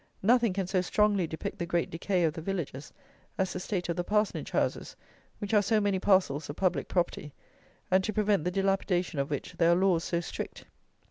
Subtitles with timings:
[0.23, 2.91] Nothing can so strongly depict the great decay of the villages
[3.37, 4.95] as the state of the parsonage houses,
[5.37, 7.33] which are so many parcels of public property,
[7.91, 10.65] and to prevent the dilapidation of which there are laws so strict.